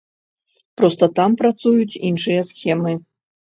[0.81, 2.99] Проста там працуюць іншыя схемы.